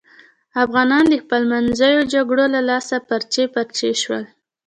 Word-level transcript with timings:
افغانان 0.63 1.05
د 1.09 1.13
خپلمنځیو 1.23 1.99
جگړو 2.13 2.45
له 2.55 2.61
لاسه 2.69 2.95
پارچې 3.07 3.43
پارچې 3.53 3.89
شول. 4.01 4.23